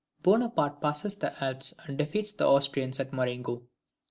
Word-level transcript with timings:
Bonaparte 0.23 0.81
passes 0.81 1.15
the 1.15 1.31
Alps 1.43 1.75
and 1.85 1.95
defeats 1.95 2.33
the 2.33 2.47
Austrians 2.47 2.99
at 2.99 3.13
Marengo. 3.13 3.61